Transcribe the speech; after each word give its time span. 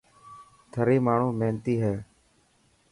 ٿري 0.71 0.97
ماڻهو 1.05 1.29
محنتي 1.39 1.75
هي. 1.83 1.95